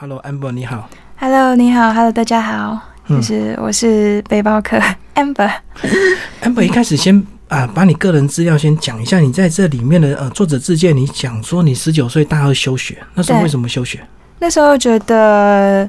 [0.00, 0.88] Hello，Amber，你好。
[1.18, 4.78] Hello，你好，Hello，大家好，就是我是背包客
[5.14, 5.52] Amber。
[6.40, 9.18] Amber，一开始先啊，把你个人资料先讲一下。
[9.18, 14.00] 你在这里面的呃作者自荐，你讲说你十九岁大二休学，那时候为什么休学？
[14.38, 15.86] 那时候觉得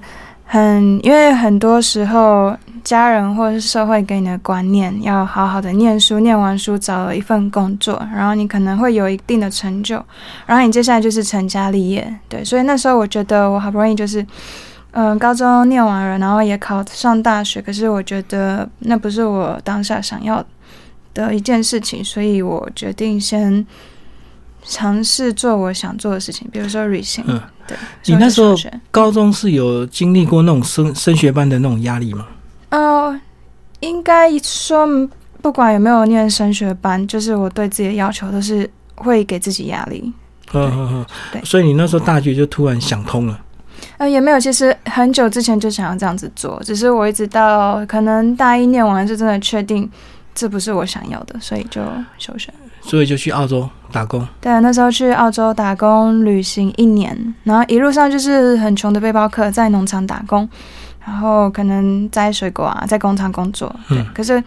[0.51, 10.03] 很，因为很多时候家人或者是社会给你的观念，要好好的念书，念完书找了一份工作，然后你可能会有一定的成就，
[10.45, 12.13] 然后你接下来就是成家立业。
[12.27, 14.25] 对，所以那时候我觉得我好不容易就是。
[14.93, 20.43] 嗯，高中念完了，然后也考上大学，可是我觉得那不是我当下想要
[21.13, 23.65] 的一件事情，所以我决定先
[24.63, 27.23] 尝试做我想做的事情，比如说旅行。
[27.27, 27.77] 嗯，对。
[28.05, 28.55] 你那时候
[28.89, 32.27] 高中是有经历过那种升升学班的那种压力吗？
[32.69, 33.19] 呃，
[33.79, 34.87] 应该说，
[35.41, 40.13] 不管有没有念升学班，就是我对自己的要求都是会给自己压力。
[40.53, 41.05] 嗯嗯嗯。
[41.31, 43.39] 对所以你那时候大学就突然想通了。
[43.97, 49.89] 呃，也没有，其实很久之前就想要这样子做，只是我一直到可能大一念完就真的确定
[50.33, 51.81] 这不是我想要的，所以就
[52.17, 52.53] 休学。
[52.81, 54.27] 所以就去澳洲打工。
[54.39, 60.47] 对，那时候去澳洲打工旅行一年，然后一路上就是很穷的背包客，在农场打工，
[61.05, 63.73] 然后可能摘水果啊，在工厂工作。
[63.87, 64.43] 对，嗯可是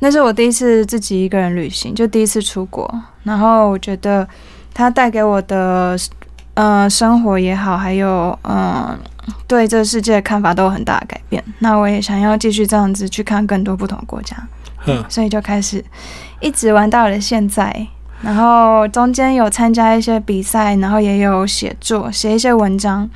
[0.00, 4.26] 那是我第一次自己一个人旅行，就第一次出国，然后我觉得
[4.74, 5.96] 它带给我的
[6.54, 8.98] 呃生活也好，还有嗯、呃、
[9.46, 11.42] 对这世界的看法都有很大的改变。
[11.58, 14.36] 那我也想要继续这样子去看更多不同的国家。
[14.86, 15.84] 嗯，所以就开始
[16.40, 17.86] 一直玩到了现在。
[18.20, 23.08] 然后中间有参加一些比赛，然后也有写作，写一些文章，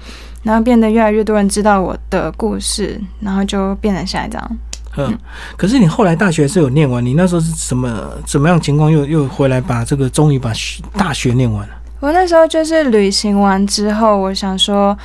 [0.42, 4.58] 然后变得越来越多人知道我的故事，然后就变成现在这样。
[4.96, 5.16] 嗯，
[5.56, 11.74] 可是你后来大学是有念完，你那时候是什么怎么样情况又又回来把这个终于把学大学念完了？
[12.00, 14.96] 我那时候就是旅行完之后，我想说，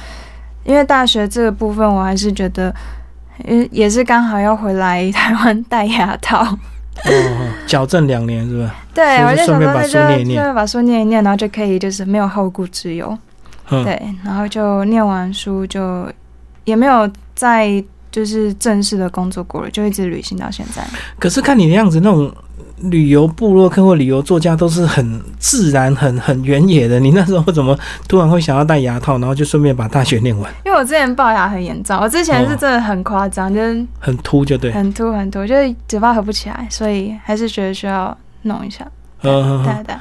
[0.63, 2.73] 因为大学这个部分，我还是觉得，
[3.45, 6.43] 也，也是刚好要回来台湾戴牙套。
[6.43, 6.57] 哦
[7.05, 8.75] 哦，矫正两年是吧？
[8.93, 13.17] 对，我就想说，那就书念一念就把书念一念，然后就可以就是没有后顾之忧。
[13.69, 16.07] 嗯，对，然后就念完书就
[16.65, 20.85] 也没有再就是正式的工作过了，就一直旅行到现在。
[21.17, 22.31] 可是看你的样子，那种
[22.83, 26.99] 旅游部落客或旅游作家都是很自然、很很原野的。
[26.99, 27.77] 你那时候怎么
[28.07, 30.51] 突然会想要戴牙套，然后就顺便把大学念完？
[30.65, 34.71] 因为我之前龅牙很严重，我之前是真的很夸张，就是很凸就对。
[34.71, 38.85] 很凸很凸，就是嘴巴合不起来，所以还是觉得需要弄一下。
[39.23, 39.95] 嗯，对对。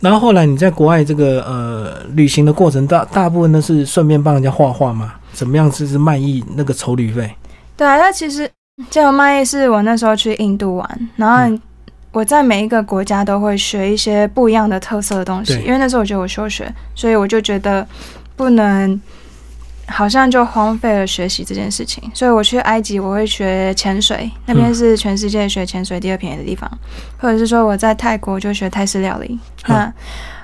[0.00, 5.12] 然后后来你在国外这个呃旅行的过程，大大部分都是顺便帮人家画画嘛？
[5.32, 5.70] 怎么样？
[5.70, 7.32] 就是卖艺那个筹旅费？
[7.76, 8.50] 对啊，那其实
[8.90, 11.60] 街头卖艺是我那时候去印度玩，然后嗯
[12.16, 17.86] 我在每一个国家都会学一些不一样的特色的东西，因为那时候我觉得我休学，所以我就觉得
[18.34, 18.98] 不能
[19.86, 26.66] 好像就荒废了学习这件事情，所以我去埃及我会学潜水，那边是全世界学潜水第二便宜的地方，
[27.18, 29.92] 或者是说我在泰国就学泰式料理，那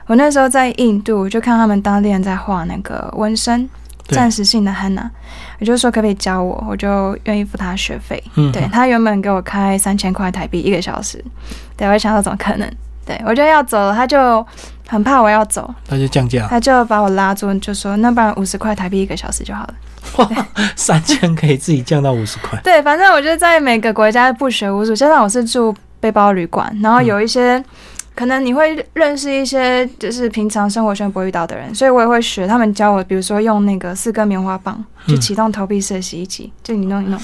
[0.09, 3.67] 我那时候在印度我就看他们当地人在画那个纹身。
[4.13, 5.11] 对暂时性的汉娜，
[5.59, 8.23] 我就说可不可以教我，我就愿意付他学费。
[8.35, 11.25] 嗯，对他原本给我开三千块台币一个小时，
[11.77, 12.71] 对我想到怎么可能？
[13.05, 14.47] 对我就要走了，他就
[14.87, 19.75] 很怕我要走，他就降价，他就把我拉住，就说那不然五十块台币一个小时就好了。
[20.19, 20.47] 哇，
[20.77, 22.61] 三千可以自己降到五十块。
[22.63, 27.65] 对，反正我就在每个国家不学无术，加上我是住背包旅馆，然后有一些。
[28.15, 37.19] 可能你会认识一些就是平常生活圈不会遇到的人，所以我也会学他们教我，比如说用那个四根棉花棒去启动投币式的洗衣机，就你弄一弄。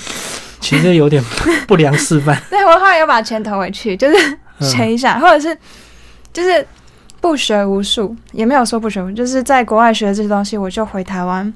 [0.60, 1.22] 其实有点
[1.66, 2.40] 不良示范。
[2.50, 5.56] 对我后来又把钱投回去，就是学一下，或者是
[6.32, 6.66] 就是
[7.20, 11.52] 不学无术，也没有说不学无术，就是在国外学的这些东西，我就回台湾。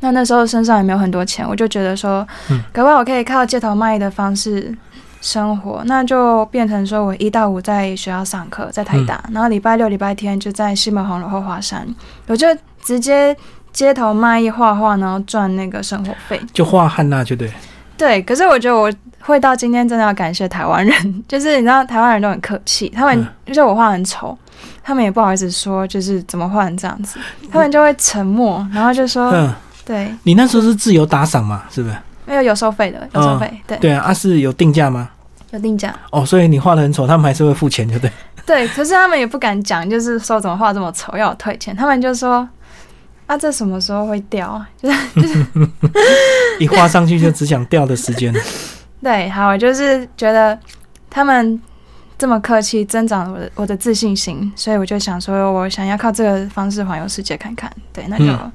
[0.00, 4.74] 那那时候身上也没有很多钱，我就觉得说，嗯搞不好我可以靠街头卖艺的方式
[5.20, 11.86] 生活，那就变成说我一到五在学校上课，在台大，然后礼拜六、礼拜天就在西门红楼后华山，
[12.26, 12.46] 我就
[12.82, 13.36] 直接
[13.72, 16.40] 街头卖艺画画，然后赚那个生活费。
[16.52, 17.52] 就画汉娜就对。
[17.96, 18.90] 对，可是我觉得我
[19.20, 24.36] 会到今天真的要感谢台湾人， 就是你知道台湾人都很客气，他们嗯就是我画很丑，
[24.82, 27.18] 他们也不好意思说就是怎么画成这样子，
[27.52, 29.52] 他们就会沉默，然后就说、嗯，
[29.84, 31.96] 对，你那时候是自由打赏嘛，是不是？
[32.30, 35.10] 没有有收费的，有收费，对，对啊，啊是有定价吗？
[35.50, 38.10] 有定价，哦，所以你画的很丑，他们还是会付钱，就对。
[38.46, 42.48] 对，可是他们也不敢讲，就是说怎么画这么丑要我退钱，他们就说。
[43.26, 44.68] 啊，这什么时候会掉啊？
[44.76, 44.90] 就
[45.22, 45.46] 是
[46.58, 48.34] 一画上去就只想掉的时间。
[49.00, 50.58] 对，好，我就是觉得
[51.08, 51.62] 他们
[52.18, 57.70] 这么客气，增长了我的我的自信心，所以我就想说，我想要靠这个方式环游世界看看。
[57.92, 58.52] 对，那就嗯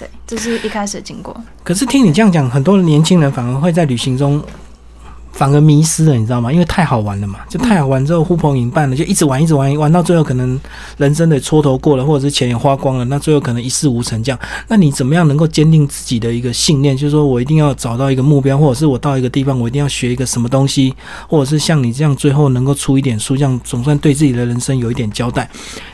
[0.00, 1.36] 对，这是一开始的经过。
[1.62, 4.42] 可是听你这样讲，很多年轻人反而会在旅行中
[5.30, 6.50] 反而迷失了，你知道吗？
[6.50, 10.58] 因为太好玩了嘛，就太好玩之后呼朋引伴了，就一直玩一直玩，玩到最后可能
[10.96, 14.38] 人生的蹉跎过了，或者是钱也花光了，那最后可能一事无成这样。
[14.68, 16.96] 那你怎么样能够坚定自己的一个信念？
[16.96, 20.94] 就是说我一定要找到一个目标，或者是我到一个地方，我一定要学一个什么东西，
[21.28, 25.46] 或者是像你这样最后能够出一点书，这样总算对自己的人生有一点交代。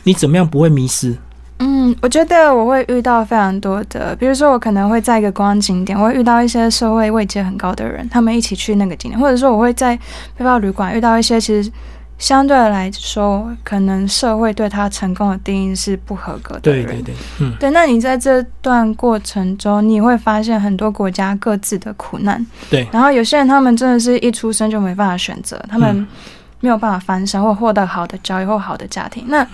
[0.04, 1.16] 你怎么样不会迷失？
[1.58, 9.96] 嗯，我觉得我会遇到非常多的，比如说我可能会在一个观光景点，我会遇到一些社会位阶很高的人，他们一起去那个景点，或者说我会在
[10.36, 11.70] 背包旅馆遇到一些其实
[12.18, 16.86] 相对来说可能社会对他成功的定义是不合格的人。
[16.86, 22.44] 对对对，嗯，对，那你在这段过程中，你会发现很多国家各自的苦难。
[22.68, 26.06] 对，然后有些人他们真的是一出生就没办法选择，他们
[26.60, 29.24] 没有办法翻身或获得好的教育或好的家庭。
[29.28, 29.46] 那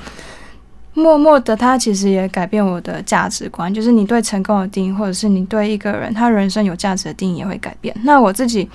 [0.95, 7.95] 默默的，他其实也改变我的价值观，就是你对成功的定义，或者是你对一个人他人生有价值的定义也会改变。
[8.03, 8.69] 那我自己，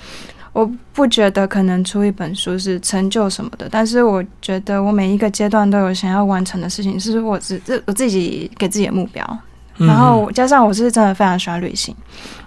[0.52, 9.38] 我不觉得可能出一本书是成就什么的，但是我觉得我每一个阶段都有想要完成的事情，是我自这我自己给自己的目标。
[9.76, 11.94] 然后加上我是真的非常喜欢旅行，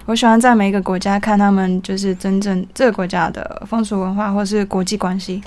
[0.06, 5.42] 我喜欢在每一个国家看他们就是真正这个国家的风俗文化或是国际关系。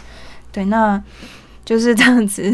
[0.51, 0.99] 对，那
[1.63, 2.51] 就是这样子。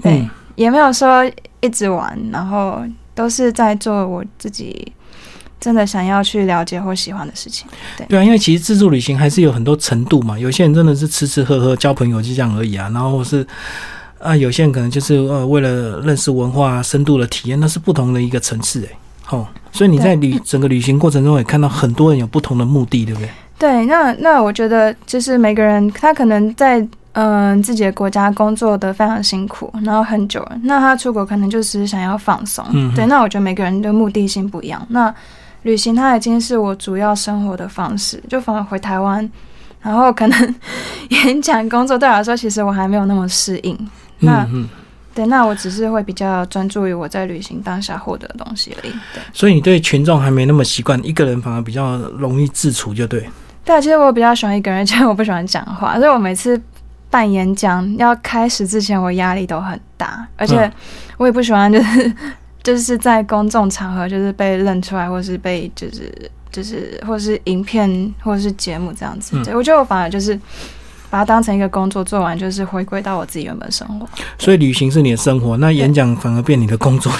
[0.00, 0.26] 对。
[0.54, 1.24] 也没有说
[1.60, 2.82] 一直玩，然后
[3.14, 4.92] 都是在做我自己
[5.60, 7.66] 真的想要去了解或喜欢的事情。
[7.96, 10.38] 对对啊，因为其实自助旅行还是有很多程度嘛。
[10.38, 13.46] 有些人真的是吃吃喝喝交朋友就这样而已啊，然后是
[14.18, 18.98] 啊，有些人可能就是呃为了认识文化深度的体验，那是不同的一个层次哎。
[19.30, 23.30] 哦，所以你在旅整个旅行过程中也看到很多人有不同的目的，对不对？
[23.58, 26.86] 对，那那我觉得就是每个人他可能在。
[27.14, 30.58] 嗯，自己的国家工作的非常辛苦，然后很久了。
[30.62, 32.64] 那他出国可能就是想要放松，
[32.94, 33.04] 对。
[33.06, 34.82] 那我觉得每个人的目的性不一样。
[34.88, 35.14] 那
[35.64, 39.30] 旅行它已经是我主要生活的方式，就反而回台湾，
[39.82, 40.54] 然后可能
[41.10, 43.78] 演讲工作对我来说，其实我还没有那么适应。
[44.20, 44.48] 那
[45.14, 48.92] 对，那我只是会比较专注于我在旅行当下获得的东西而已。
[49.12, 49.22] 对。
[49.34, 53.28] 所以你对群众还没那么习惯，一个人反而比较容易自处，就对。
[53.64, 56.58] 对，其实我比较喜欢一个人，因为我不喜欢讲话，所以我每次。
[57.12, 60.72] 办演讲要开始之前，我压力都很大，而且
[61.18, 62.14] 我也不喜欢，就是
[62.62, 66.10] 就是在公众场合就是被认出来，或是被就是
[66.50, 69.38] 就是或是影片或者是节目这样子。
[69.44, 70.34] 对我觉得我反而就是
[71.10, 74.08] 把它当成一个工作做完，就是回归到我自己原本生活。
[74.38, 77.12] 所以旅行是你的生活，那演讲反而变你的工作，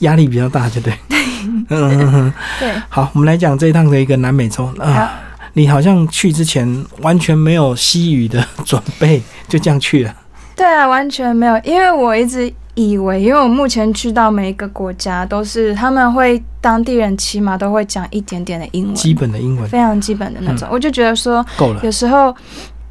[0.00, 0.98] 压力比较大，对不对？
[1.70, 2.70] 嗯，对。
[2.90, 5.10] 好，我们来讲这一趟的一个南美洲啊。
[5.54, 10.14] 你好像去之前完全没有西语的准备，就这样去了。
[10.56, 20.68] 对啊，完全没有，因为我一直以为，因为我目前去到每一个国家，都是他们会当地人起码都会讲一点点的英文，基本的英文，非常基本的那种。
[20.70, 22.34] 我就觉得说够了，有时候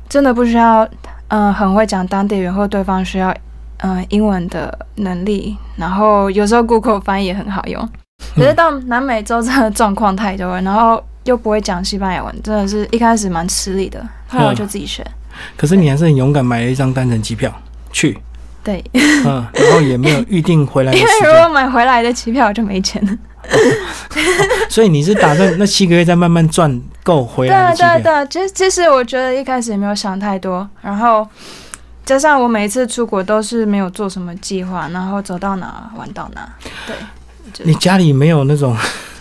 [0.09, 0.87] 真的不需要，
[1.27, 3.33] 嗯，很会讲当地人或对方需要，
[3.77, 5.55] 嗯，英文的能力。
[5.75, 7.87] 然后有时候 Google 翻译也很好用，
[8.35, 11.01] 可是到南美洲这个状况太多了，然后。
[11.29, 15.05] 又不会讲西班牙文，真的是一开始蛮吃力的， 后来我就自己学。
[15.55, 17.53] 可是你还是很勇敢，买了一张单程机票
[17.91, 18.17] 去。
[18.63, 20.91] 对，嗯，然后也没有预定回来。
[20.97, 23.17] 因为如果买回来的机票，我就没钱了。
[24.67, 27.73] 所以你是打算那七个月再慢慢赚够回来？
[27.75, 31.25] 对对对，其实其实我觉得一开始也没有想太多，然后
[32.05, 36.49] 加上我每一次出国都是没有做什么计划，然后走到哪玩到哪。
[36.85, 36.95] 对，
[37.65, 38.75] 你家里没有那种？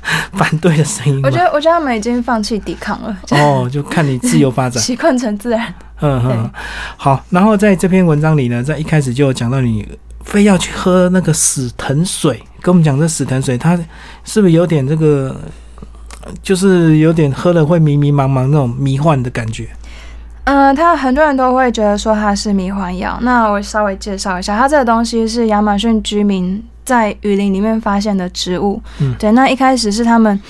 [0.33, 3.17] 反对的声音，我觉得，我觉得他们已经放弃抵抗了。
[3.31, 5.75] 哦，就看你自由发展， 习惯成自然。
[6.01, 6.51] 嗯嗯，
[6.97, 7.23] 好。
[7.31, 9.87] 然后在这篇文章里呢，在一开始就有讲到你
[10.25, 13.77] 非要去喝那个死藤水，跟我们讲这死藤水，它
[14.25, 15.35] 是不是有点这个，
[16.43, 19.69] 就是有点喝了会迷迷茫茫那种迷幻的感觉？
[20.45, 23.19] 嗯，他很多人都会觉得说它是迷幻药。
[23.21, 26.65] 那我稍微介绍一下，它这个东西是亚马逊居民。
[26.89, 30.41] 在雨林里面发现的植物，嗯，对，那一开始是他们，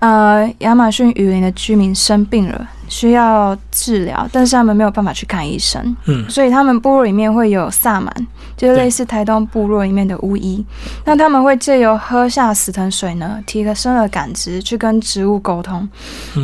[0.00, 8.12] 呃，亚马逊雨林的居民生病了，需要治疗，但是他们没有办法去看医生，嗯，所以他们部落里面会有萨满，
[8.56, 10.66] 就是类似台东部落里面的巫医，
[11.04, 15.88] 那他们会借由喝下死藤水呢，提升了感知，去跟植物沟通，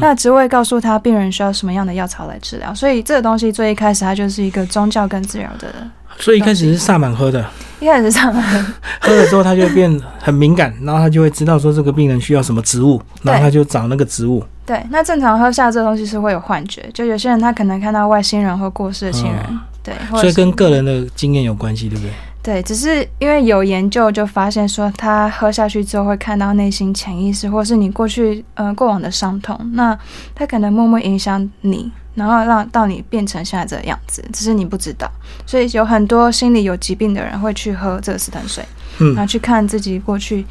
[0.01, 5.75] 那植物会告诉他病人需要什么样的药草来治疗，所以这个东西最一开始它就是一个宗教跟治疗的。
[6.19, 7.45] 所以一开始是萨满喝的，
[7.81, 8.43] 一开始是萨满
[9.01, 14.43] 喝了之后，他就变很敏感，然后他就会知道说这个病人需要什么植物，然后他就找那个植物。
[14.67, 22.11] 对，那正常喝下这东西是会有幻觉，就有些人他可能看到外星人或过世的亲人，对，所以跟个人的经验有关系，对不对？
[22.43, 29.99] 对，只是因为有研究就发现说，他喝下去之后会看到内心潜意识，或是你过去呃过往的伤痛，那
[30.35, 35.11] 他可能默默影响你，然后让到你变成现在这个样子，只是你不知道。
[35.47, 38.65] 所以有很多心理有疾病的人会去喝这个死藤水，
[38.99, 40.45] 嗯然后去看自己过去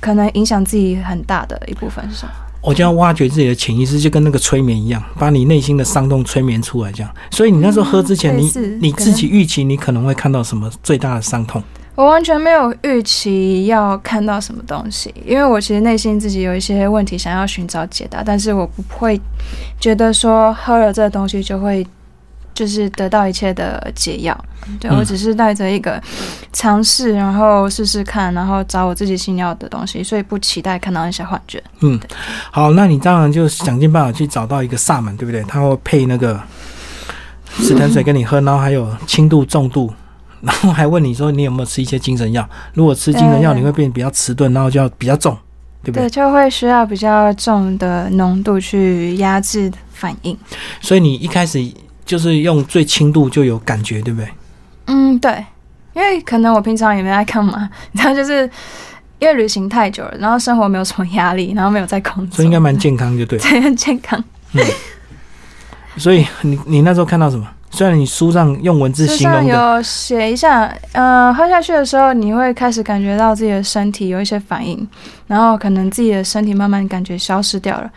[0.00, 2.32] 可能影响自己很大的一部分是什么。
[2.60, 7.14] 我就要挖掘自己的潜意识，就跟那个催眠一样，把你内心的伤痛催眠出来，这样。
[7.30, 8.50] 所以你那时候喝之前，你
[8.80, 11.62] 你自己预期你可能会看到什么最大的伤痛？
[11.98, 19.20] 我完全没有预期要看到什么东西，因为我其实内心自己有一些问题想要寻找解答，但是我不会
[19.80, 21.84] 觉得说喝了这个东西就会
[22.54, 24.44] 就是得到一切的解药。
[24.78, 26.00] 对、嗯我只是带着一个
[26.52, 31.60] 尝试，然后试试看，然后找我自己心要的东西，所以不期待看到那些幻觉。
[31.80, 31.98] 嗯，
[32.52, 35.42] 好，那你当然就想尽办法去找到一个萨满，对不对？
[35.42, 36.40] 他会配那个
[37.56, 39.92] 死藤水跟你喝，然后还有轻度、重度，
[40.40, 42.48] 然后还问你说你有没有吃一些精神药？
[42.74, 45.36] 如果吃精神药，你会变比较迟钝，然后就要比较重，
[45.82, 46.08] 对不对？
[46.08, 50.36] 对，就会需要比较重的浓度去压制反应。
[50.80, 51.60] 所以你一开始
[52.04, 54.28] 就是用最轻度就有感觉，对不对？
[54.86, 55.44] 嗯，对，
[55.94, 58.48] 因为可能我平常也没在干嘛，然后就是
[59.18, 63.38] 因为旅行太久了，然后生活没有什么压力，然后没有在工作，所以应该蛮健康，就对。
[63.38, 64.22] 对很健康。
[64.52, 64.62] 嗯
[65.96, 67.44] 所以你你那时候看到什么？
[67.70, 74.88] 虽然你书上用文字书形容有写一下，呃，喝下去的时候，你会开始感觉到自己的身体有一些反应，
[75.26, 77.90] 然后可能自己的身体慢慢感觉消失掉了。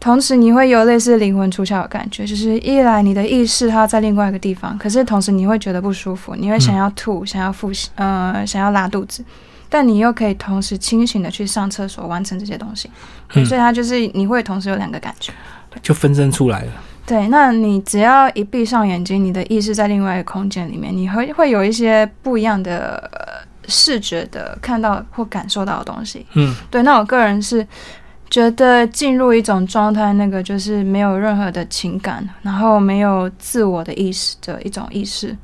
[0.00, 9.24] 同时，你会有类似灵魂出窍的感觉，就是一来你的意识它在另外一个地方，可是同时你会觉得不舒服，你会想要吐，想要腹泻，呃，想要拉肚子，
[9.68, 12.90] 但你又可以同时清醒的去上厕所，完成这些东西，
[13.34, 15.32] 嗯所以它就是你会同时有两个感觉。
[15.82, 16.72] 就分身出来了。
[17.08, 26.26] 对，那你只要一闭上眼睛，你的意识在另外一个空间里面，你会会有一些不一样的、呃、视觉的看到或感受到的东西。
[26.34, 27.66] 嗯，对，那我个人是
[28.28, 35.34] 觉得进入一种状态，那个就是没有任何的情感，然后没有自我的意识的一种意识，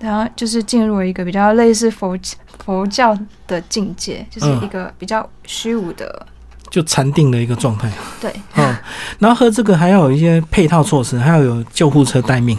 [0.00, 2.18] 然后就是进入了一个比较类似佛
[2.64, 3.14] 佛教
[3.46, 6.26] 的境界，就是嗯一个比较虚无的。
[6.72, 7.86] 就禅定的一个状态。
[8.18, 8.74] 对，嗯，
[9.18, 12.56] 然后喝这个还要有一些配套措施，还要有救护车待命，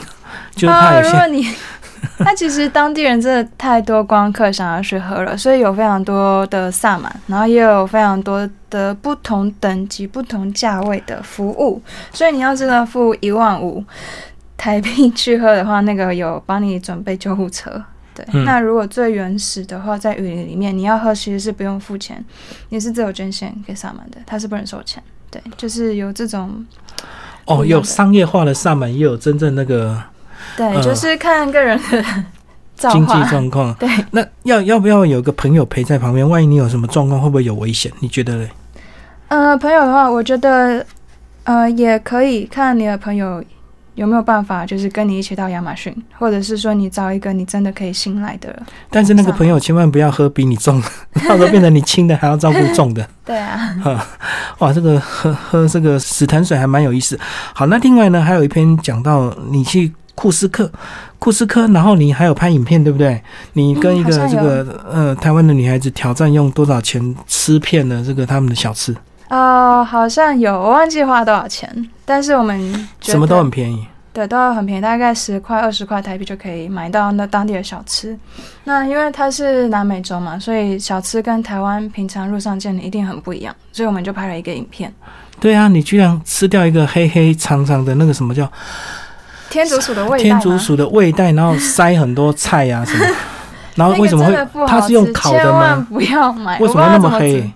[0.55, 1.47] 就是怕啊，有些如果你，
[2.23, 11.81] 那其实当地人真的太多观光客想要去喝了，所以有非常多的萨满，然后也有非常多的不同等级、不同价位的服务，
[12.13, 13.83] 所以你要真的付一万五
[14.55, 17.83] 台币去喝的话，那个有帮你准备救护车。
[18.15, 22.23] 对，嗯那如果最原始的话，在雨林里面，你要喝其实是不用付钱，
[22.69, 25.01] 你是自由捐献给萨满的，他是不能收钱。
[25.31, 26.65] 对，就是有这种
[27.45, 29.99] 哦，有商业化的萨满，也有真正那个
[30.55, 32.03] 对，嗯就是看个人的
[32.77, 33.13] 经济。
[33.29, 33.73] 状况。
[33.75, 36.27] 对，那要要不要有个朋友陪在旁边？
[36.29, 37.91] 万一你有什么状况，会不会有危险？
[37.99, 38.49] 你觉得嘞？
[39.29, 40.85] 呃，朋友的话，我觉得
[41.45, 43.43] 呃也可以看你的朋友
[43.95, 48.63] 有没有办法，就是跟你一起到亚马逊，或者是说你找一个你真的可以信赖的人。
[48.89, 50.87] 但是那个朋友千万不要喝比你重的，
[51.27, 53.07] 到时候变成你轻的还要照顾重的。
[53.23, 53.75] 对啊，
[54.59, 57.19] 哇，这个喝喝这个死潭水还蛮有意思。
[57.53, 60.71] 好，那另外呢，还有一篇讲到你去库斯克，
[61.19, 63.21] 库斯科，然后你还有拍影片，对不对？
[63.53, 68.95] 你跟一个这个、呃台湾的女孩子挑战用多少钱吃遍了这个他们的小吃，
[69.29, 73.87] 哦，好像有，我忘记花多少钱，但是我们什么都很便宜。
[74.13, 78.15] 对，都很便宜，大概十块、二十块台币就可以买到那当地的小吃。
[78.65, 84.93] 那因为它是南美洲嘛，所以小吃跟台湾平常路上见的一定很不一样，所以我们就拍了一个影片。
[85.39, 88.47] 对啊，你居然吃掉一个黑黑长长的那个什么叫
[89.49, 93.05] 天竺鼠的味道天竺鼠的胃袋，然后塞很多菜呀、什么，
[93.73, 94.37] 然后为什么会
[94.67, 95.87] 它是用烤的千万吗？
[95.89, 97.47] 不要买，为什么那么黑煮？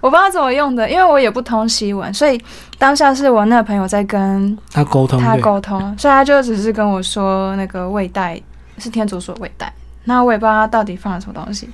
[0.00, 2.40] 我不知道怎么用的，因为我也不通西文，所以
[2.78, 8.40] 当下是我那个朋友在跟他沟通他，沟通，所以他就只是跟我说那个胃袋
[8.78, 9.72] 是天竺鼠的味袋，
[10.04, 11.68] 那我也不知道他到底放了什么东西，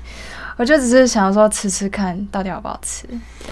[0.57, 3.07] 我就只是想说吃吃看到底好不好吃，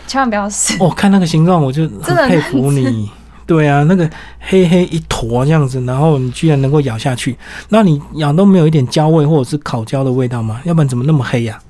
[0.06, 0.76] 千万不要试。
[0.80, 3.10] 我、 看那个形状，我就很佩服你。
[3.44, 7.36] 对啊，那个黑黑一坨这样子，然后你居然能够咬下去，
[7.68, 10.60] 那你咬都没有一点焦味或者是烤焦的味道吗？
[10.64, 11.60] 要不然怎么那么黑呀、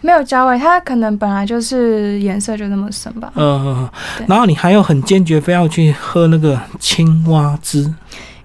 [0.00, 3.30] 没有焦味，它可能本来就是颜色就那么深吧。
[3.34, 3.90] 嗯、嗯
[4.20, 7.80] 嗯然后你还有很坚决非要去喝那个青蛙汁，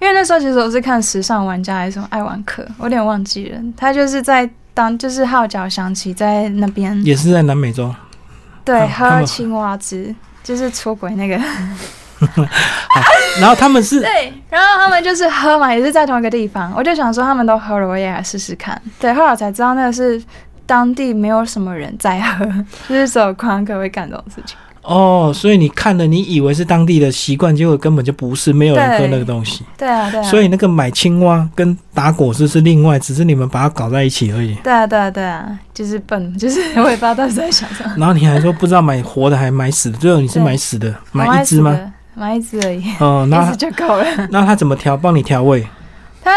[0.01, 3.59] 因为那时候其实我是看时尚玩家还是什么爱玩客，我有点忘记了。
[3.77, 7.93] 他就是在当就是号角响起在那边也是在南美洲。
[8.63, 11.39] 对喝青蛙汁，就是出轨那个。
[12.17, 13.01] 好，
[13.41, 18.81] 然后他们是 对，然后他们就是喝嘛，也是在同一个地方，我就想说他们都喝了，我也来试试看。
[18.97, 20.19] 对，后来我才知道那个是
[20.65, 22.45] 当地没有什么人在喝，
[22.89, 24.55] 就是只有观光客会干这种事情。
[24.81, 29.63] 哦，所以你看了，你以为是当地的习惯，结果根本就不是，没有人喝那个东西。
[29.75, 30.23] 对啊，对啊。
[30.23, 34.53] 所以那个买青蛙跟打果汁是另外，只是你们把它搞在一起而已。
[34.63, 37.95] 对啊，对啊，对啊，就是笨， 就是我也不知道当时在想什么。
[37.97, 41.75] 然后你还说不知道买活的还买死的，最后你是买死的，买一只吗？
[42.13, 44.05] 买一只而已，哦，那 就够了。
[44.29, 44.95] 那他怎么调？
[44.95, 45.67] 帮你调味？
[46.23, 46.31] 他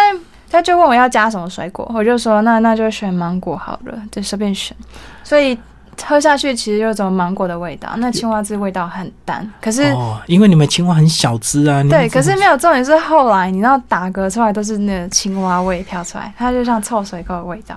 [0.51, 4.77] 他就问我要加什么水果，我就说那那就选芒果好了，就随便选。
[5.23, 5.59] 所以
[6.05, 9.83] 喝下去其实有种芒果的味道，那青蛙汁味道很淡，可是。
[9.93, 11.83] 哦，因为你们青蛙很小只啊。
[11.83, 17.77] 对，可是没有重点是后来你知道打嗝出来都是那个青蛙味飘出来，它就像臭水沟的味道，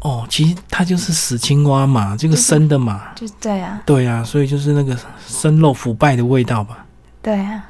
[0.00, 3.02] 哦，其实它就是死青蛙嘛，这个生的嘛。
[3.14, 6.84] 就是对啊，对啊，所以就是那个生肉腐败的味道吧。
[7.22, 7.64] 对啊。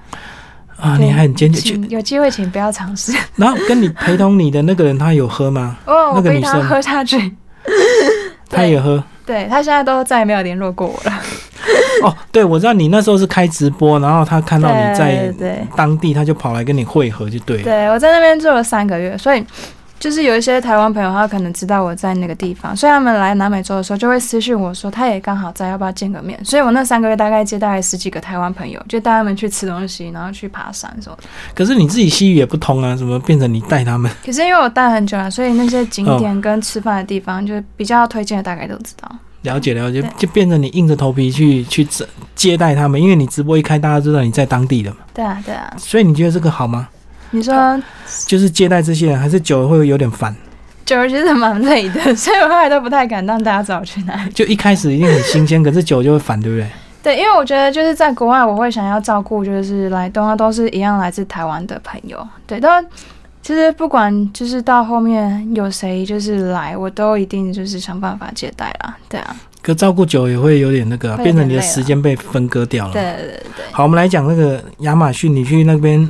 [0.82, 1.78] 啊，你还很坚决。
[1.88, 3.12] 有机会请不要尝试。
[3.36, 5.78] 然后跟你陪同你的那个人，他有喝吗？
[5.86, 7.32] 哦，那个女生喝下去，
[8.50, 9.02] 他也喝。
[9.24, 11.16] 对他现在都再也没有联络过我了。
[12.02, 15.32] 哦，对，我知道你那时候是开直播，然后他看到你在
[15.76, 17.62] 当地，他就跑来跟你会合，就对了。
[17.62, 19.42] 对，我在那边住了三个月，所以
[20.02, 26.44] 就是有一些台湾朋友，他可能知道我在那个地方，所以他们来南美洲的时候就会私信我说，他也刚好在，要不要见个面？
[26.44, 31.22] 所以我那三个月大概接待了十几个台湾朋友，就带他们去吃东西，然后去爬山什么的。
[31.54, 34.10] 可是你自己西语也不通啊，怎么变成你带他们？
[34.26, 39.08] 可是因为我待很久了，所以那些景哦点跟吃饭的地方，就是比较推荐的，大概都知道。
[39.42, 42.04] 了解了解就变成你硬着头皮去去接
[42.34, 44.96] 接待他们，因为你直播一开，大家知道你在当地的嘛。
[45.14, 45.72] 对啊，对啊。
[45.78, 46.88] 所以你觉得这个好吗？
[47.32, 47.82] 你说
[48.26, 50.34] 就是接待这些人，还是久了会有点烦？
[50.84, 54.32] 久了其实蛮累的，所以我后来都不太敢让大家知道我去哪里。
[54.32, 56.68] 就一开始一定很新鲜，可是久了就会烦，对不对？
[57.02, 62.24] 对，因为我觉得就是在国外，我会想要照顾，就是来东亚都是一样来自台湾的朋友。
[62.46, 62.84] 对，但
[63.42, 68.96] 其实不管就是到后面有谁就是来，我都一定就是想办法接待啦。
[69.08, 72.92] 对啊，可照顾久也会有点那个啊，变成你的时间被分割掉了。
[72.92, 73.64] 对对对对。
[73.72, 76.08] 好，我们来讲那个亚马逊，你去那边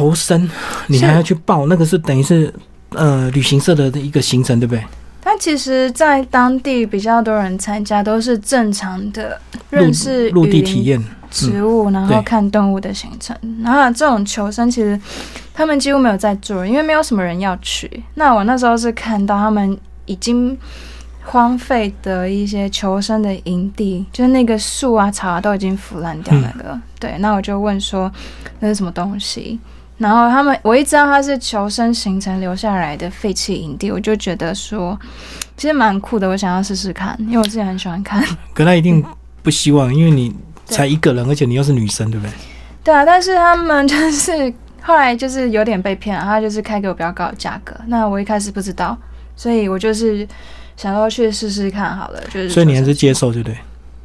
[0.00, 0.48] 求生，
[0.86, 2.52] 你还要去报，那个是等于是
[2.90, 4.82] 呃旅行社的一个行程，对不对？
[5.22, 10.98] 它其实，在当地比较多人参加，都是正常的认识陆地体验，
[11.30, 13.36] 植物，然后看动物的行程。
[13.62, 14.98] 然后这种求生，其实
[15.52, 18.02] 他们几乎没有在做，因为没有什么人要去。
[18.14, 20.56] 那我那时候是看到他们已经
[21.22, 26.80] 荒废的一些求生的营地，就是那个树啊、草啊都已经腐烂掉那个。
[26.98, 28.10] 对，那我就问说
[28.58, 29.60] 那是什么东西？
[30.00, 34.98] 然后他们，我一知道它是求生行程留下来的废弃营地，我就觉得说，
[35.58, 38.24] 其实蛮酷的，我想要试试看，因为我自己很喜欢看。
[38.54, 39.04] 可他一定
[39.42, 40.34] 不希望，因为你
[40.64, 42.32] 才一个人，而且你又是女生，对不对？
[42.82, 48.96] 对啊，但是他们就是后来就是有点被骗了，他就是开给我比较高的价格，那我一开始不知道，
[49.36, 50.26] 所以我就是
[50.78, 53.58] 想要去试试看好了，就是所以你还是接受，对不对？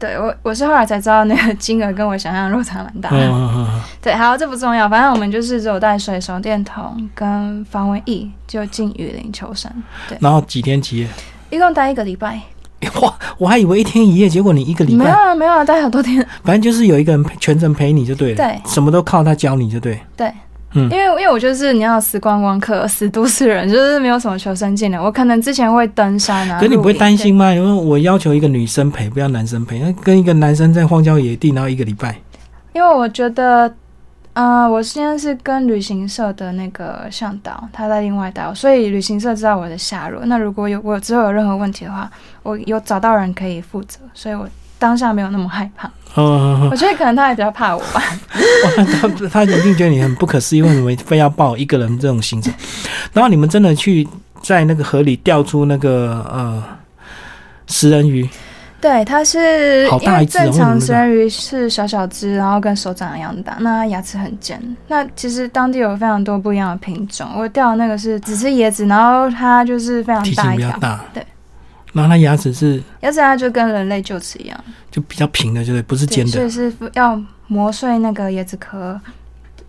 [0.06, 3.28] 对我我是后来才知道那个金额跟我想象的落差蛮大嗯的。
[3.28, 3.82] 嗯嗯嗯。
[4.02, 9.72] 对，好，这不重要，反正我们就是只有带水、手电筒跟防蚊液就进雨林求生，
[10.20, 11.08] 然后几天几夜？
[11.50, 12.40] 一共待一个礼拜。
[13.02, 16.24] 哇，我还以为一天一夜，结果你一个礼拜没有，啊没有啊，待好多天。
[16.44, 20.00] 反正就是有一个人全程陪你就对了，对什么都靠他教你就对。
[20.16, 20.32] 对，
[20.76, 25.04] 嗯因为因为我就是你要死观光客、死都市人，就是没有什么求生技能。
[25.04, 27.54] 我可能之前会登山啊，可是你不会担心吗？
[27.54, 32.16] 因为我要求一个女生陪，不要男生陪，那跟一个男生在荒郊野地，然后一个礼拜，
[32.74, 33.74] 因为我觉得，
[34.34, 40.26] 呃，我现在是跟旅行社的那个向导，他在另外带我，所以旅行社知道我的下落。
[40.26, 42.12] 那如果有我之后有任何问题的话，
[42.44, 44.46] 我有找到人可以负责，所以我
[44.86, 45.90] 当下没有那么害怕。
[46.16, 48.00] 嗯，我觉得可能他也比较怕我吧。
[49.34, 52.54] 他他一定觉得你很不可思议，为什么非要抱一个人这种行程？
[53.12, 54.08] 然后你们真的去
[54.44, 56.64] 在那个河里钓出那个呃
[57.66, 58.30] 食人鱼，
[58.80, 64.62] 对，它是好因为大一只哦正常食人鱼是小小只，然后跟手掌一样大，那它牙齿很尖。
[64.88, 71.26] 那其实当地有非常多不一样的品种，我钓的那个是只吃椰子，然后它就是非常大一条，对。
[71.96, 75.82] 然后它牙齿是牙齿它就跟人类臼齿一样，就比较平的，就是？
[75.84, 76.32] 不是，尖的。
[76.32, 79.00] 所以是要磨碎那个椰子壳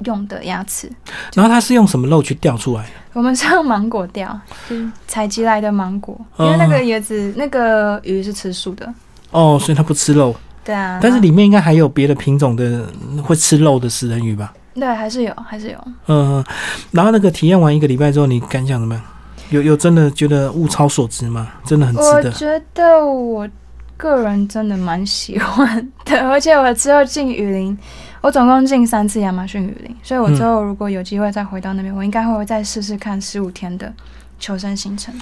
[0.04, 0.90] 用的牙齿。
[1.34, 2.88] 然后它是用什么肉去钓出来的？
[3.12, 8.92] 我们是用芒果钓，就是采集来的芒果，因哦为那个椰子那个鱼是吃素的，
[9.30, 10.34] 哦，所以它不吃肉，
[10.64, 10.98] 对啊。
[11.00, 12.84] 但是里面应该还有别的品种的
[13.22, 14.52] 会吃肉的食人鱼吧？
[14.74, 15.78] 对还是有还是有。
[16.08, 16.44] 嗯，
[16.90, 19.02] 然后那个体验完一个礼拜之后，你感想怎么样？
[19.50, 21.48] 有有真的觉得物超所值吗？
[21.64, 22.06] 真的很值得。
[22.16, 23.48] 我觉得我
[23.96, 27.76] 个人真的蛮喜欢的， 而且我之后进雨林，
[28.20, 33.92] 我总共进三次亚马逊雨林，所以我之后如果有机会再回到那边，我应该会再试试看十五天的
[34.38, 35.14] 求生行程。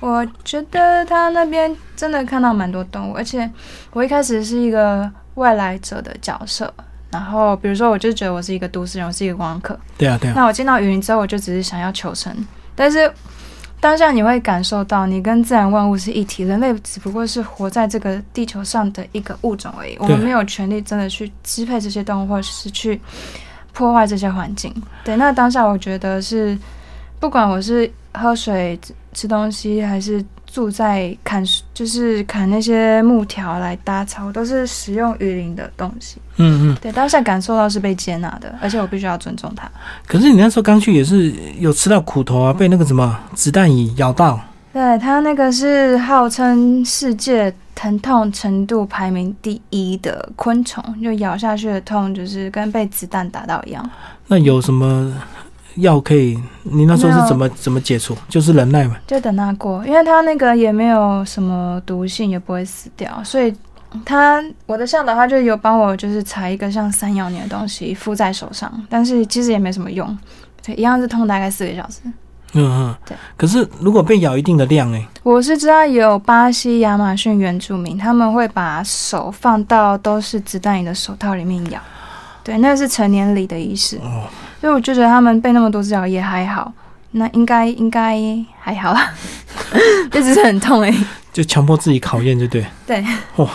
[0.00, 3.48] 我觉得他那边真的看到蛮多动物，而且
[3.92, 6.74] 我一开始是一个外来者的角色，
[7.10, 12.36] 然后比如说我就觉得我是一个都市人，我是一个观光客，对啊，对啊，那我进到雨林之后，我就只是想要求生，
[12.74, 13.08] 但是
[13.82, 23.00] 当下你会感受到，你跟自然万物是一体，人类只不过是活在这个地球上的一个物种而已，我们没有权利真的去支配这些动物，或者是去
[23.72, 24.72] 破坏这些环境。
[25.02, 26.56] 对，那当下我觉得是，
[27.18, 28.78] 不管我是喝水、
[29.12, 36.18] 吃东西，还是住在砍，就是砍那些木条来搭草，都是使用雨林的东西。
[36.36, 36.76] 嗯嗯。
[36.82, 39.66] 对，当下感受到是被接纳的，而且我必须要尊重他。
[40.06, 44.38] 可是你那时候刚去也是有吃到苦头啊，被那个什么子弹蚁咬到。
[44.74, 53.90] 对，他那个是号称世界疼痛程度排名第一的昆虫，就咬下去的痛就是跟被子弹打到一样。
[54.26, 55.12] 那有什么？
[55.76, 58.16] 药可以，你那时候是怎么怎么解除？
[58.28, 63.54] 就是忍耐嘛，就等它过，因为它那个也没有什么毒性，也不会死掉，所以
[64.04, 70.18] 他我的向导他就有帮我就是采一个像三咬年的东西敷在手上，但是其实也没什么用，
[70.64, 72.00] 对，一样是痛大概四个小时。
[72.54, 73.16] 嗯嗯，对。
[73.36, 81.80] 可是如果被咬一定的量哎，我是知道有巴西亚马逊原住民，他们会把手放到都是子弹蚁的手套里面咬，
[82.44, 83.96] 对，那是成年礼的仪式。
[83.98, 84.24] 哦。
[84.62, 86.72] 所以我就觉得他们背那么多只脚也还好，
[87.10, 88.16] 那应该应该
[88.60, 89.12] 还好啦，
[90.08, 90.94] 就只是很痛哎。
[91.32, 92.64] 就强迫自己考验，就对。
[92.86, 93.04] 对。
[93.38, 93.48] 哇，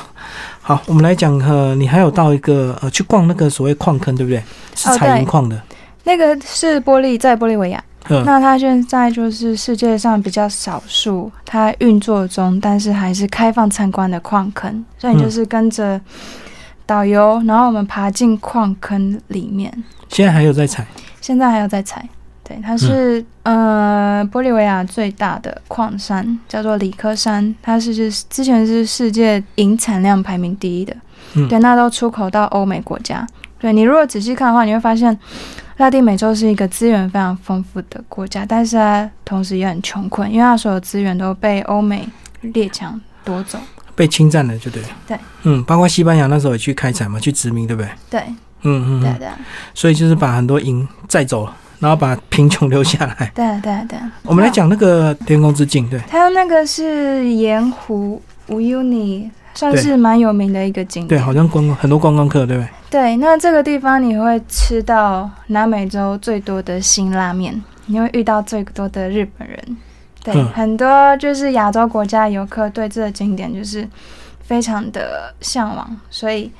[0.61, 4.43] 好，我们来讲呃，你还有到一个呃去逛那个所谓矿坑，对不对？
[4.75, 5.57] 是采银矿的。
[6.03, 16.01] 那个是玻利在玻利维亚，那它现在就是世界上比较少数它运作中，但是还是开放参观的矿坑，所以你就是跟着
[16.87, 19.71] 导游，然后我们爬进矿坑里面。
[20.09, 20.87] 现在还有在采，
[21.21, 22.03] 现在还有在采。
[22.43, 30.95] 对，它是呃玻利维亚最大的矿山，叫做里科山，它是是之前是世界银产量排名第一的。
[31.35, 33.27] 嗯，对，那都出口到欧美国家。
[33.59, 35.19] 对你如果仔细看的话，你会发现
[35.75, 42.07] 拉丁美洲是一个资源非常丰富的国家，但是它同时也很穷困，因为它所有资源都被欧美
[42.39, 43.59] 列强夺走，
[43.97, 44.81] 被侵占了，就对。
[45.05, 47.89] 对，嗯，包括西班牙那时候也去开采嘛，去殖民，对不对？
[48.09, 48.21] 对。
[48.63, 49.27] 嗯嗯，对对，
[49.73, 53.31] 所以就是把很多银载走了，然后把贫穷留下来。
[53.35, 61.19] 对对对，我们来讲那个天空之镜，对，它那个是盐湖乌尤尼，算是蛮有名的一个景点。
[61.19, 62.69] 对，好像观光很多观光客，对不对？
[62.89, 69.77] 对，那这个地方你会吃到南美洲最多的辛拉面，你会遇到最多的日本人，
[70.33, 73.87] 对，很多就是亚洲国家游客对这个景点就是
[74.41, 76.51] 非常的向往，所以。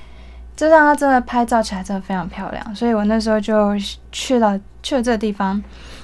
[0.59, 3.75] 这让它真的拍照起来真的非常漂亮，所以我那时候就
[4.11, 5.63] 去了去了这个地方。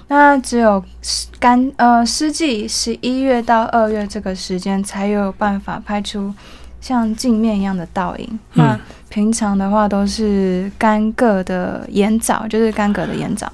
[0.09, 0.85] 那只有
[1.39, 6.31] 干呃湿季十一月到二月这个时间才有办法拍出
[6.79, 8.39] 像镜面一样的倒影。
[8.53, 13.51] 那平常的话都是干涸的盐藻，就是干涸的盐藻，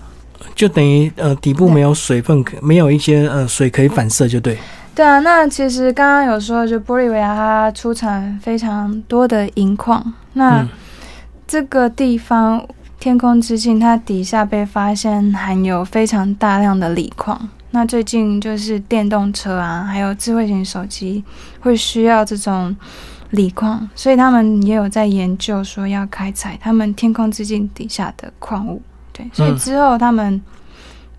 [0.56, 4.58] 就等于呃底部没有水分，没有一些呃水可以反射，就对。
[4.96, 10.68] 对啊，那其实刚刚有说，就玻利维亚它出产非常多的银矿，那。
[11.52, 12.64] 这个地方
[13.00, 17.50] 天空之镜，它底下被发现含有非常大量的锂矿。
[17.72, 21.24] 那最近就是电动车啊，还有智慧型手机
[21.60, 22.78] 会需要这种
[23.32, 28.80] 锂矿，所以他们也有在研究说要开采他们天空之镜底下的矿物。
[29.20, 30.42] 对，所以之后他们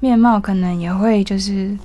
[0.01, 1.77] 面貌可能也会就是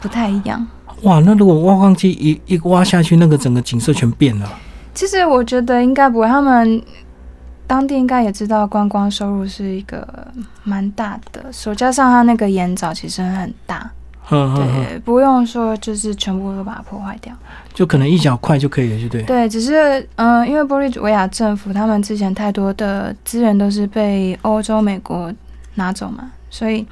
[0.00, 0.66] 不太一样。
[1.02, 4.48] 哇，那如果挖矿机一一挖下去，那个整个景色全变了。
[4.92, 6.82] 其实我觉得应该不会，他们。
[7.68, 10.26] 当地应该也知道观光收入是一个
[10.64, 13.90] 蛮大的，所加上它那个盐沼其实很大，
[14.56, 17.32] 对，不用说就是全部都把它破坏掉，
[17.72, 19.22] 就可能一小块就可以了，就对。
[19.22, 25.32] 对，只是嗯，因为玻利维亚政府他们之前太多的资源都是被欧洲、美国
[25.76, 26.86] 拿走嘛，所以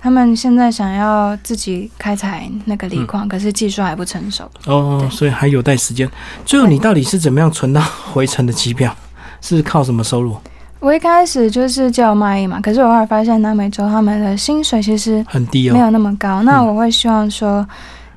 [0.00, 6.08] 他们现在想要自己开采那个锂矿，可是技术还不成熟哦，所以还有待时间。
[6.44, 7.80] 最后，你到底是怎么样存到
[8.12, 8.94] 回程的机票？
[9.40, 10.36] 是靠什么收入？
[10.82, 16.42] 我一开始就是叫卖艺嘛，可是我后来发现南美洲他们的薪水其实很低哦，没有那么高。
[16.42, 17.64] 那我会希望说，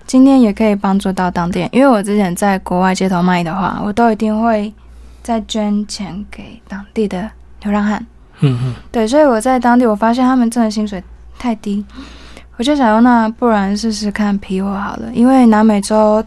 [0.08, 4.73] 今天也可以帮助到当地人，因为我之前在国外街头卖艺的话，我都一定会
[5.21, 7.30] 再捐钱给当地的
[7.62, 8.04] 流浪汉。
[8.39, 11.04] 嗯嗯，对，所以我在当地我发现他们挣的薪水
[11.38, 11.86] 太低，
[12.58, 16.23] 我就想说，那不然试试看皮货好了，因为南美洲。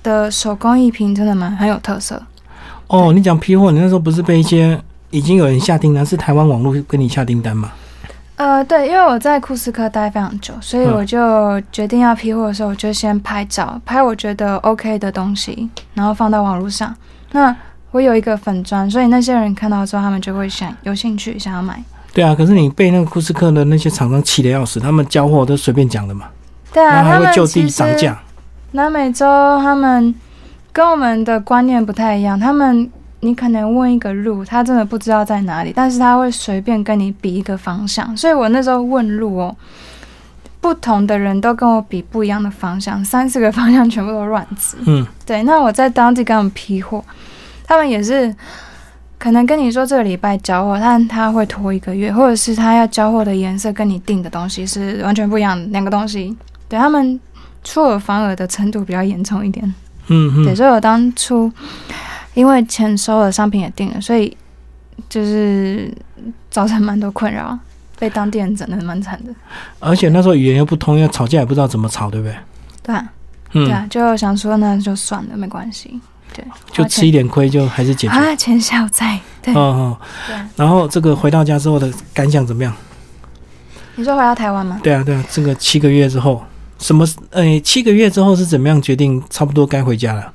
[0.00, 2.22] 的手工艺品真的蛮很有特色。
[2.86, 7.72] 哦，你讲批货，你那时候不是被一些已经有人下订单，是台湾网络跟你下订单吗？
[8.36, 16.94] 呃，对，因为我在库斯科待非常久，所以嗯我就决定要批货的时候，我就先拍照，拍我觉得 OK 的东西，然后放到网络上。
[17.32, 17.54] 那
[17.90, 21.82] 我有一个粉砖，所以那些人看到之后，他们就会想有兴趣想要买。
[22.12, 26.26] 对啊，可是你被那个库斯克的那些厂商气得要死，他们交货都随便讲的嘛，
[26.72, 28.16] 对啊，然后还会就地涨价。
[28.70, 29.26] 南美洲
[29.60, 30.14] 他们
[30.72, 32.88] 跟我们的观念不太一样，他们
[33.20, 38.16] 你可能问一个路，他真的不知道在哪里，但是他会随便跟你比一个方向。
[38.16, 39.56] 所以我那时候问路哦，
[40.60, 44.76] 不同的人都跟我比不一样的方向，三四个方向全部都乱指。
[44.86, 47.04] 嗯，对，那我在当地跟他们批货，
[47.66, 48.34] 他们也是
[49.18, 56.36] 可能跟你说这个礼拜交货，但他会拖一个月，或者是他要交货的颜色跟你订的东西是完全不一样的两个东西。
[56.68, 57.18] 对他们
[57.64, 59.74] 出尔反尔的程度比较严重一点。
[60.06, 61.50] 对，嗯对，所以我当初
[62.38, 64.36] 因为钱收了，商品也定了，所以
[65.08, 65.92] 就是
[66.48, 67.58] 造成蛮多困扰，
[67.98, 69.34] 被当地人整的蛮惨的。
[69.80, 72.36] 而且那时候语言又不通，要吵架也不知道怎么吵，对不对？
[72.84, 73.12] 对啊，
[73.54, 76.00] 嗯，对啊，就想说那就算了，没关系。
[76.32, 78.14] 对，就吃一点亏，就还是解决。
[78.14, 79.18] 啊，钱小在。
[79.42, 79.98] 对，哦哦，
[80.28, 80.48] 对啊。
[80.54, 82.72] 然后这个回到家之后的感想怎么样？
[83.96, 84.78] 你说回到台湾吗？
[84.80, 86.40] 对啊，对啊，这个七个月之后，
[86.78, 87.04] 什么？
[87.30, 90.32] 呃，七个月之后是怎么样决定差不多该回家了？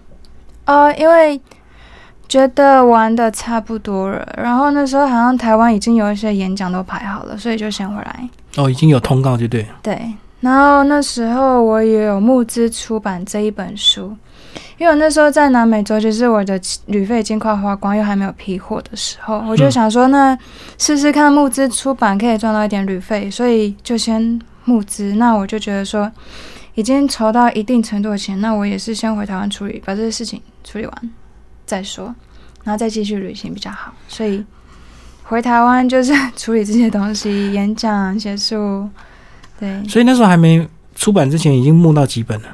[0.66, 1.40] 呃，因为
[2.28, 8.30] 觉得玩的差不多了，然后那时候好像台湾已经有一些演讲都排好了，所以就先回来。
[8.56, 9.70] 哦，已经有通告，就对了。
[9.84, 14.16] 对，然后那时候我也有募资出版这一本书，
[14.78, 20.38] 因为我那时候在南美洲，就是我的旅费已经快花光，又还没有批货的时候，我就嗯想说，那
[20.78, 25.14] 试试看募资出版可以赚到一点旅费，所以就先募资。
[25.16, 26.12] 那我就觉得说，
[26.76, 31.12] 已经筹到一定程度的钱，那我也是先回台湾处理，把这些事情处理完
[31.66, 32.14] 再说，
[32.64, 33.94] 然后再继续旅行比较好。
[34.08, 34.44] 所以
[35.24, 38.90] 回台湾就是 处理这些东西，演讲、写书，
[39.60, 39.84] 对。
[39.88, 42.48] 所以那时候还没出版之前，已经募到几本了。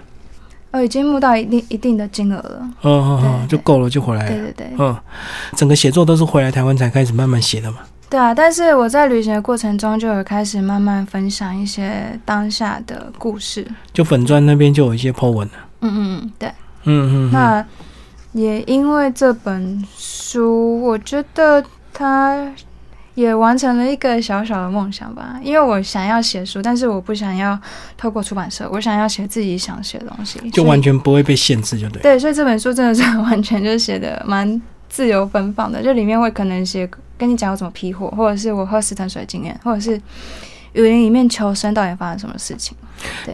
[0.72, 2.60] 哦，已经募到一定一定的金额了。
[2.84, 4.30] 嗯嗯嗯，就够了，就回来了。
[4.30, 4.95] 对对对，嗯，
[5.56, 7.80] 整个写作都是回来台湾才开始慢慢写的嘛。
[8.08, 8.34] 对啊！
[8.34, 13.67] 但是我在旅行的过程中，就有开始慢慢分享一些当下的故事。
[13.93, 15.54] 就粉砖那边就有一些 po 文了。
[15.82, 16.50] 嗯嗯嗯，对。
[16.50, 16.54] 嗯
[16.86, 17.65] 嗯，嗯那
[18.31, 21.63] 也因为这本书，我觉得
[21.93, 22.51] 它
[23.15, 25.39] 也完成了一个小小的梦想吧。
[25.43, 27.59] 因为我想要写书，但是我不想要
[27.97, 32.01] 透过出版社，我想要写自己想写的东西，就完全不会被限制，就对。
[32.01, 39.99] 对，所以这本书真的是完全就写的蛮自由奔放的，就里面会可能写跟你讲我怎么批货，或者是我喝石藤水的经验，或者是
[40.73, 42.75] 雨林里面求生到底发生什么事情。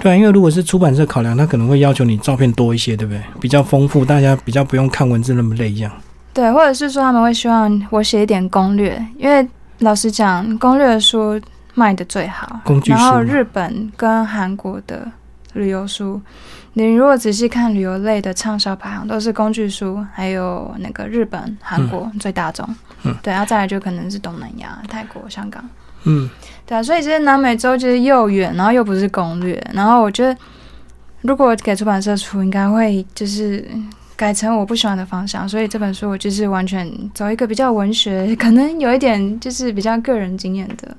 [0.02, 3.22] 对啊，因为如果是出版社考量，他可能会要求你照片多一些，对不对？
[3.40, 5.92] 比较丰富，大家比较不用看文字那么累，一样。
[6.34, 9.48] 对，或者是说他们会希望我写一点攻略，因为
[9.80, 11.42] 老实讲，攻略的书
[11.74, 12.60] 卖的最好。
[12.64, 15.10] 工具书然后日本跟韩国的
[15.54, 16.22] 旅游书，
[16.74, 22.68] 你如果仔细看旅游类的畅销排行，都是工具书，还有那个日本、韩国最大众。
[23.04, 25.64] 嗯对，然后再来就可能是东南亚、泰国、香港。
[26.06, 26.30] 嗯，
[26.66, 30.36] 对啊，所以其实南美洲就是又远，然后又不是攻略，然后我觉得
[31.22, 33.68] 如果给出版社出，应该会就是
[34.16, 40.96] 改成我不喜欢的方向，所以这本书我就是完全走一个比较文学，可能有一点就是比较个人经验的。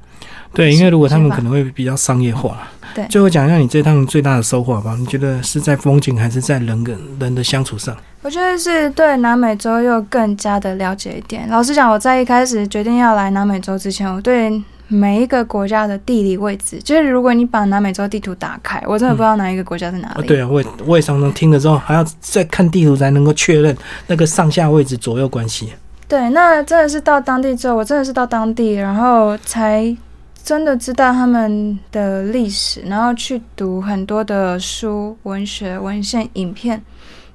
[0.52, 2.68] 对，因为如果他们可能会比较商业化。
[2.94, 4.96] 对最后讲一下你这趟最大的收获吧。
[4.98, 7.94] 你觉得是在风景，还是在人跟人的相处上？
[8.22, 11.46] 我觉得是对南美洲又更加的了解一点。
[11.50, 14.50] 老实讲，我在一开始决定要来南美洲之前，我对
[14.88, 20.27] 每一个国家的地理位置，就是如果你把南美洲地图打开，我真的不知道哪一个国家在哪啊，里。
[20.27, 25.72] 对啊，我也我也常常听了之后，还要再看地图才能够确认那个上下位置、左右关系。
[26.09, 29.96] 对，那真的是到当地之后，我真的是到当地，然后才
[30.44, 36.81] 真的知道他们的历史，然后去读很多的书、文学、文献、影片、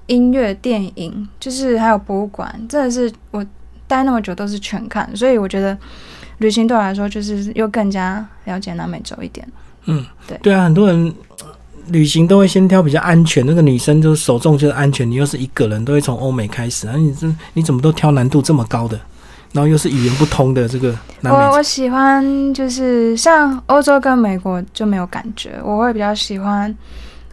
[0.07, 3.45] 音乐、电影，就是还有博物馆，真的是我
[3.89, 5.77] 待那么久都是全看，所以我觉得
[6.41, 9.47] 旅行对我来说就是又更加了解南美洲一点。
[9.85, 10.37] 嗯，对。
[10.43, 11.45] 对啊，很多人呃
[11.87, 18.99] 旅行都会先挑比较安全，那个女生就是首重就是安全，你又是一个人，都会从欧美开始啊，你这你怎么都挑难度这么高的，
[19.53, 20.89] 然后又是语言不通的这个
[21.21, 26.75] 南美，我我喜欢就是像欧洲跟美国就没有感觉，我会比较喜欢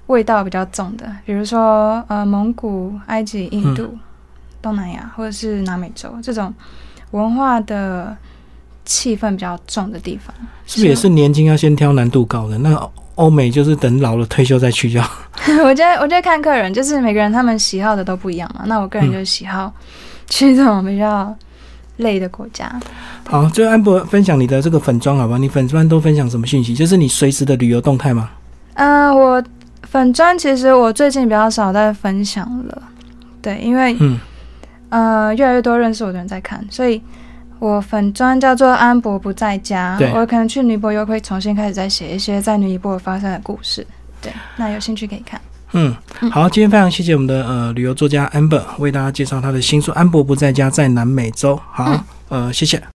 [0.06, 3.96] 味道比较重的，比如说呃蒙古、埃及、印度、
[4.60, 6.52] 东南亚或者是南美洲这种
[7.12, 8.16] 文化的
[8.88, 10.34] 气氛比较重的地方。
[10.66, 12.56] 是不是也是年轻要先挑难度高的？
[12.56, 15.22] 那欧美就是等老了退休再去就好。
[15.62, 18.62] 我觉得，我觉得看客人，就是每个人他们喜好的都不一样嘛。
[18.66, 19.70] 那我个人就是喜好
[20.28, 21.36] 去这种比较
[21.98, 22.72] 累的国家。
[23.28, 25.36] 好，最后安博分享你的这个粉妆好吧？
[25.36, 26.74] 你粉妆都分享什么讯息？
[26.74, 28.30] 就是你随时的旅游动态吗？
[28.74, 29.42] 嗯、我
[29.82, 32.82] 粉砖其实我最近比较少在分享了，
[33.42, 34.20] 对，因为嗯，
[34.90, 37.02] 呃越来越多认识我的人在看，所以
[37.58, 43.86] 我粉砖叫做安博不在家，我可能去尼泊尔会重新开始再写一些在尼泊尔发生的故事，
[44.22, 45.40] 对，那有兴趣可以看。
[45.72, 45.94] 嗯，
[46.30, 51.56] 好，今天非常谢谢我们的呃旅游作家 Amber 为大家介绍他的新书《安博不在家在南美洲》。
[51.70, 52.82] 好，呃，谢谢。